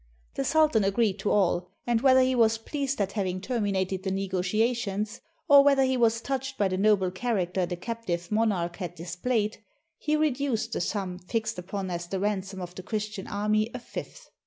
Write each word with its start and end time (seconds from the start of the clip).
The 0.33 0.43
sultan 0.43 0.83
agreed 0.83 1.19
to 1.19 1.29
all; 1.29 1.69
and, 1.85 2.01
whether 2.01 2.21
he 2.21 2.33
was 2.33 2.57
pleased 2.57 2.99
at 2.99 3.11
having 3.11 3.39
terminated 3.39 4.01
the 4.01 4.09
negotiations, 4.09 5.21
or 5.47 5.63
whether 5.63 5.83
he 5.83 5.95
was 5.95 6.21
touched 6.21 6.57
by 6.57 6.69
the 6.69 6.77
noble 6.77 7.11
character 7.11 7.67
the 7.67 7.75
captive 7.75 8.31
monarch 8.31 8.77
had 8.77 8.95
displayed, 8.95 9.59
he 9.99 10.15
reduced 10.15 10.73
the 10.73 10.81
sum 10.81 11.19
fixed 11.19 11.59
upon 11.59 11.91
as 11.91 12.07
the 12.07 12.19
ransom 12.19 12.61
of 12.63 12.73
the 12.73 12.81
Christian 12.81 13.27
army 13.27 13.69
a 13.75 13.79
fifth. 13.79 14.31